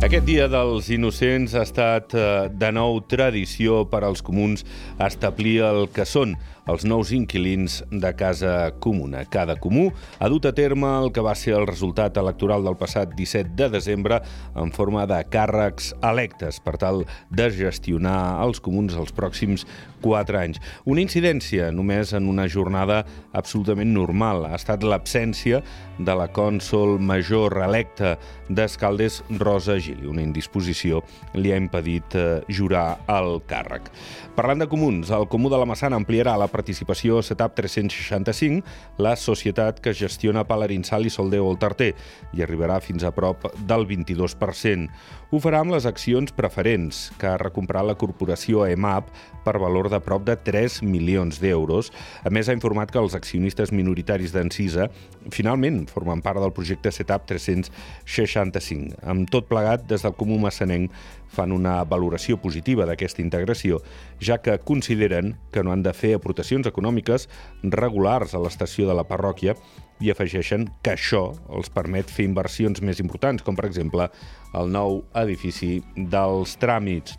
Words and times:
Aquest 0.00 0.24
dia 0.24 0.46
dels 0.48 0.86
innocents 0.94 1.52
ha 1.52 1.60
estat 1.66 2.14
eh, 2.16 2.22
de 2.56 2.70
nou 2.72 3.02
tradició 3.04 3.82
per 3.92 4.00
als 4.06 4.22
comuns 4.24 4.64
establir 4.96 5.58
el 5.68 5.90
que 5.92 6.06
són 6.08 6.38
els 6.70 6.84
nous 6.86 7.10
inquilins 7.12 7.80
de 7.90 8.10
casa 8.16 8.70
comuna. 8.80 9.24
Cada 9.28 9.56
comú 9.60 9.88
ha 10.18 10.28
dut 10.32 10.46
a 10.46 10.54
terme 10.56 10.88
el 11.02 11.10
que 11.12 11.24
va 11.24 11.34
ser 11.36 11.56
el 11.58 11.66
resultat 11.68 12.16
electoral 12.20 12.64
del 12.64 12.78
passat 12.80 13.12
17 13.18 13.52
de 13.58 13.68
desembre 13.72 14.20
en 14.56 14.72
forma 14.72 15.06
de 15.10 15.18
càrrecs 15.32 15.92
electes 16.00 16.60
per 16.64 16.76
tal 16.80 17.04
de 17.28 17.50
gestionar 17.52 18.40
els 18.44 18.62
comuns 18.62 18.96
els 18.96 19.12
pròxims 19.12 19.66
4 20.00 20.40
anys. 20.40 20.60
Una 20.88 21.02
incidència 21.04 21.70
només 21.74 22.14
en 22.16 22.28
una 22.30 22.48
jornada 22.48 23.02
absolutament 23.36 23.92
normal 23.92 24.46
ha 24.48 24.56
estat 24.56 24.86
l'absència 24.86 25.60
de 25.98 26.16
la 26.16 26.30
cònsol 26.32 26.96
major 27.02 27.52
reelecta 27.58 28.16
d'Escaldes 28.48 29.20
Rosa 29.42 29.76
Gili. 29.90 30.08
Una 30.10 30.22
indisposició 30.24 31.02
li 31.34 31.52
ha 31.52 31.58
impedit 31.60 32.16
eh, 32.16 32.40
jurar 32.48 33.00
el 33.10 33.40
càrrec. 33.50 33.90
Parlant 34.38 34.62
de 34.62 34.68
comuns, 34.70 35.10
el 35.12 35.26
Comú 35.28 35.50
de 35.52 35.58
la 35.60 35.66
Massana 35.68 35.98
ampliarà 35.98 36.36
la 36.38 36.48
participació 36.48 37.18
a 37.18 37.24
Setup 37.26 37.56
365, 37.58 38.62
la 39.02 39.16
societat 39.18 39.82
que 39.82 39.94
gestiona 39.96 40.46
Palarinsal 40.48 41.04
i 41.04 41.12
Soldeu 41.12 41.50
al 41.50 41.58
Tarter, 41.60 41.92
i 42.32 42.44
arribarà 42.46 42.78
fins 42.80 43.04
a 43.04 43.12
prop 43.12 43.50
del 43.68 43.84
22%. 43.90 44.88
Ho 45.30 45.38
farà 45.38 45.60
amb 45.62 45.74
les 45.74 45.84
accions 45.86 46.32
preferents, 46.34 47.10
que 47.20 47.28
ha 47.28 47.36
recomprat 47.38 47.86
la 47.86 47.94
corporació 47.98 48.64
EMAP 48.66 49.10
per 49.44 49.58
valor 49.62 49.90
de 49.92 50.00
prop 50.02 50.24
de 50.26 50.34
3 50.34 50.80
milions 50.82 51.38
d'euros. 51.42 51.92
A 52.26 52.32
més, 52.34 52.48
ha 52.48 52.56
informat 52.56 52.90
que 52.90 52.98
els 52.98 53.14
accionistes 53.14 53.70
minoritaris 53.70 54.34
d'Encisa 54.34 54.88
finalment 55.30 55.84
formen 55.90 56.22
part 56.24 56.40
del 56.42 56.54
projecte 56.56 56.90
Setup 56.90 57.28
365. 57.30 58.98
Amb 59.06 59.30
tot 59.30 59.46
plegat, 59.50 59.79
des 59.88 60.02
del 60.04 60.14
Comú 60.18 60.38
Massanenc 60.42 60.92
fan 61.30 61.52
una 61.52 61.78
valoració 61.84 62.40
positiva 62.42 62.86
d'aquesta 62.88 63.22
integració, 63.22 63.80
ja 64.20 64.40
que 64.42 64.58
consideren 64.58 65.36
que 65.52 65.62
no 65.62 65.72
han 65.72 65.84
de 65.86 65.94
fer 65.94 66.14
aportacions 66.16 66.66
econòmiques 66.66 67.28
regulars 67.62 68.34
a 68.34 68.42
l'estació 68.42 68.88
de 68.88 68.96
la 68.98 69.06
parròquia 69.08 69.56
i 70.00 70.10
afegeixen 70.10 70.68
que 70.82 70.94
això 70.96 71.30
els 71.48 71.70
permet 71.72 72.10
fer 72.10 72.26
inversions 72.28 72.80
més 72.82 73.00
importants, 73.00 73.44
com 73.44 73.56
per 73.56 73.68
exemple 73.68 74.08
el 74.56 74.72
nou 74.72 75.02
edifici 75.14 75.78
dels 75.96 76.56
tràmits. 76.60 77.18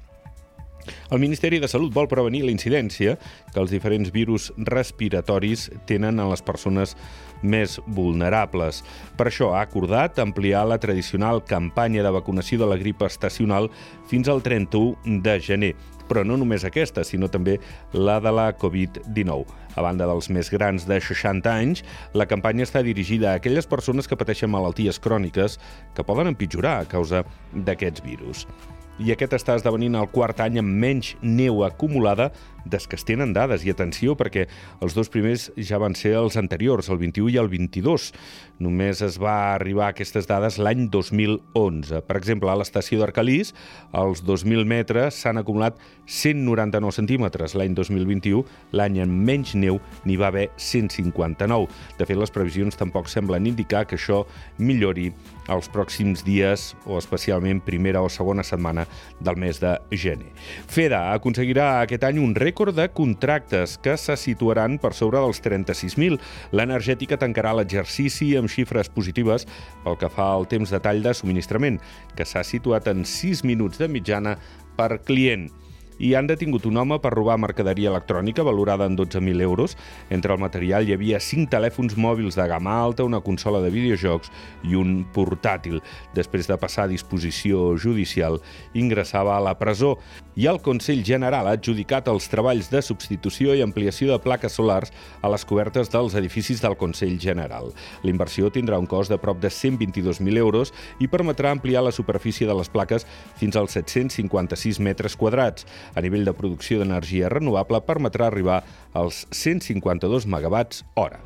El 1.12 1.20
Ministeri 1.20 1.60
de 1.60 1.70
Salut 1.72 1.94
vol 1.94 2.10
prevenir 2.12 2.44
la 2.46 2.54
incidència 2.54 3.18
que 3.52 3.60
els 3.62 3.74
diferents 3.74 4.12
virus 4.14 4.50
respiratoris 4.58 5.70
tenen 5.90 6.20
en 6.20 6.30
les 6.32 6.44
persones 6.46 6.96
més 7.42 7.80
vulnerables. 7.88 8.84
Per 9.18 9.28
això 9.30 9.54
ha 9.56 9.64
acordat 9.66 10.20
ampliar 10.22 10.66
la 10.70 10.80
tradicional 10.82 11.44
campanya 11.46 12.06
de 12.06 12.14
vacunació 12.14 12.62
de 12.62 12.70
la 12.70 12.78
grip 12.82 13.02
estacional 13.08 13.72
fins 14.10 14.30
al 14.30 14.44
31 14.46 15.22
de 15.26 15.40
gener 15.42 15.74
però 16.12 16.26
no 16.28 16.36
només 16.36 16.66
aquesta, 16.68 17.06
sinó 17.08 17.30
també 17.32 17.54
la 17.96 18.18
de 18.20 18.34
la 18.36 18.50
Covid-19. 18.60 19.46
A 19.80 19.86
banda 19.86 20.10
dels 20.10 20.28
més 20.28 20.52
grans 20.52 20.84
de 20.90 21.00
60 21.00 21.48
anys, 21.48 21.86
la 22.12 22.28
campanya 22.28 22.68
està 22.68 22.84
dirigida 22.84 23.32
a 23.32 23.40
aquelles 23.40 23.70
persones 23.72 24.12
que 24.12 24.20
pateixen 24.20 24.52
malalties 24.52 25.00
cròniques 25.00 25.56
que 25.96 26.04
poden 26.04 26.34
empitjorar 26.34 26.82
a 26.82 26.92
causa 26.98 27.24
d'aquests 27.56 28.04
virus 28.04 28.44
i 29.00 29.12
aquest 29.14 29.34
està 29.38 29.56
esdevenint 29.58 29.96
el 30.00 30.10
quart 30.12 30.42
any 30.44 30.60
amb 30.62 30.76
menys 30.84 31.16
neu 31.22 31.64
acumulada 31.66 32.32
des 32.66 32.88
que 32.88 32.98
es 33.00 33.06
tenen 33.08 33.34
dades. 33.34 33.66
I 33.66 33.74
atenció, 33.74 34.16
perquè 34.20 34.48
els 34.82 34.96
dos 34.98 35.10
primers 35.10 35.50
ja 35.58 35.80
van 35.82 35.96
ser 35.98 36.14
els 36.20 36.38
anteriors, 36.40 36.90
el 36.90 37.00
21 37.02 37.34
i 37.34 37.40
el 37.42 37.50
22. 37.52 38.12
Només 38.62 39.02
es 39.02 39.18
va 39.22 39.56
arribar 39.56 39.88
a 39.88 39.96
aquestes 39.96 40.28
dades 40.30 40.60
l'any 40.62 40.88
2011. 40.94 42.04
Per 42.06 42.18
exemple, 42.20 42.52
a 42.52 42.58
l'estació 42.60 43.02
d'Arcalís, 43.02 43.56
als 43.92 44.22
2.000 44.28 44.68
metres 44.70 45.18
s'han 45.24 45.42
acumulat 45.42 45.80
199 46.06 46.94
centímetres. 46.94 47.56
L'any 47.58 47.74
2021, 47.78 48.44
l'any 48.78 49.02
amb 49.02 49.26
menys 49.32 49.56
neu, 49.58 49.82
n'hi 50.06 50.20
va 50.20 50.30
haver 50.30 50.50
159. 50.58 51.68
De 51.98 52.06
fet, 52.06 52.18
les 52.20 52.34
previsions 52.34 52.78
tampoc 52.78 53.10
semblen 53.10 53.50
indicar 53.50 53.88
que 53.88 53.98
això 53.98 54.24
millori 54.62 55.10
els 55.52 55.68
pròxims 55.74 56.22
dies 56.24 56.72
o 56.86 57.00
especialment 57.00 57.62
primera 57.66 58.04
o 58.06 58.10
segona 58.14 58.44
setmana 58.46 58.86
del 59.20 59.40
mes 59.42 59.60
de 59.60 59.74
gener. 59.92 60.30
FEDA 60.70 61.12
aconseguirà 61.16 61.82
aquest 61.82 62.06
any 62.08 62.22
un 62.22 62.36
rècord 62.36 62.51
rècord 62.52 62.76
de 62.76 62.90
contractes 62.92 63.78
que 63.80 63.96
se 63.96 64.18
situaran 64.20 64.76
per 64.76 64.92
sobre 64.92 65.22
dels 65.24 65.40
36.000. 65.40 66.20
L'energètica 66.52 67.16
tancarà 67.16 67.54
l'exercici 67.56 68.34
amb 68.36 68.52
xifres 68.52 68.92
positives 68.92 69.48
pel 69.86 69.96
que 69.96 70.12
fa 70.12 70.34
al 70.36 70.50
temps 70.52 70.74
de 70.74 70.82
tall 70.84 71.00
de 71.00 71.16
subministrament, 71.16 71.80
que 72.12 72.28
s'ha 72.28 72.44
situat 72.44 72.92
en 72.92 73.06
6 73.08 73.46
minuts 73.48 73.80
de 73.80 73.88
mitjana 73.88 74.36
per 74.76 75.00
client 75.08 75.48
i 76.00 76.14
han 76.16 76.28
detingut 76.28 76.66
un 76.66 76.78
home 76.78 76.98
per 77.02 77.14
robar 77.14 77.38
mercaderia 77.42 77.92
electrònica 77.92 78.44
valorada 78.44 78.86
en 78.86 78.98
12.000 78.98 79.42
euros. 79.42 79.78
Entre 80.10 80.34
el 80.34 80.40
material 80.40 80.88
hi 80.88 80.96
havia 80.96 81.20
5 81.20 81.50
telèfons 81.52 81.98
mòbils 81.98 82.38
de 82.40 82.48
gamma 82.48 82.78
alta, 82.84 83.04
una 83.04 83.22
consola 83.22 83.62
de 83.62 83.70
videojocs 83.74 84.32
i 84.64 84.76
un 84.76 85.06
portàtil. 85.14 85.82
Després 86.16 86.48
de 86.48 86.58
passar 86.58 86.86
a 86.86 86.92
disposició 86.92 87.76
judicial, 87.78 88.40
ingressava 88.74 89.38
a 89.38 89.44
la 89.44 89.58
presó 89.60 89.98
i 90.36 90.48
el 90.48 90.62
Consell 90.64 91.04
General 91.04 91.48
ha 91.48 91.56
adjudicat 91.58 92.08
els 92.08 92.30
treballs 92.32 92.70
de 92.72 92.80
substitució 92.82 93.56
i 93.56 93.64
ampliació 93.66 94.14
de 94.14 94.20
plaques 94.24 94.56
solars 94.56 94.94
a 95.22 95.30
les 95.32 95.44
cobertes 95.46 95.92
dels 95.92 96.16
edificis 96.16 96.62
del 96.64 96.78
Consell 96.80 97.18
General. 97.20 97.72
L'inversió 98.08 98.50
tindrà 98.50 98.80
un 98.80 98.88
cost 98.88 99.12
de 99.12 99.20
prop 99.20 99.42
de 99.44 99.52
122.000 99.52 100.40
euros 100.40 100.72
i 101.00 101.10
permetrà 101.12 101.52
ampliar 101.52 101.84
la 101.84 101.92
superfície 101.92 102.48
de 102.48 102.56
les 102.56 102.72
plaques 102.72 103.06
fins 103.36 103.58
als 103.60 103.76
756 103.76 104.80
metres 104.80 105.18
quadrats. 105.20 105.68
A 105.96 106.02
nivell 106.02 106.26
de 106.26 106.36
producció 106.38 106.80
d'energia 106.82 107.30
renovable 107.30 107.82
permetrà 107.86 108.30
arribar 108.30 108.64
als 108.94 109.26
152 109.32 110.28
megawatts 110.28 110.86
hora. 110.96 111.22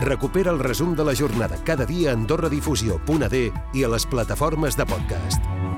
Recupera 0.00 0.50
el 0.50 0.58
resum 0.58 0.94
de 0.96 1.04
la 1.04 1.14
jornada 1.14 1.58
cada 1.64 1.84
dia 1.84 2.10
a 2.10 2.14
AndorraDifusió.d 2.16 3.42
i 3.74 3.84
a 3.84 3.92
les 3.92 4.06
plataformes 4.08 4.76
de 4.76 4.88
podcast. 4.88 5.69